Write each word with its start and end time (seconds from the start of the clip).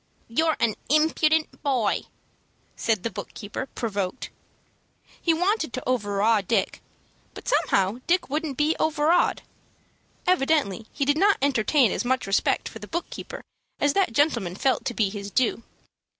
"You're 0.27 0.57
an 0.59 0.73
impudent 0.89 1.61
boy," 1.61 2.05
said 2.75 3.03
the 3.03 3.11
book 3.11 3.35
keeper, 3.35 3.67
provoked. 3.67 4.31
He 5.21 5.31
wanted 5.31 5.73
to 5.73 5.87
overawe 5.87 6.41
Dick; 6.41 6.81
but 7.35 7.47
somehow 7.47 7.99
Dick 8.07 8.27
wouldn't 8.27 8.57
be 8.57 8.75
overawed. 8.79 9.43
Evidently 10.25 10.87
he 10.91 11.05
did 11.05 11.19
not 11.19 11.37
entertain 11.39 11.91
as 11.91 12.03
much 12.03 12.25
respect 12.25 12.67
for 12.67 12.79
the 12.79 12.87
book 12.87 13.11
keeper 13.11 13.43
as 13.79 13.93
that 13.93 14.11
gentleman 14.11 14.55
felt 14.55 14.85
to 14.85 14.95
be 14.95 15.09
his 15.11 15.29
due. 15.29 15.61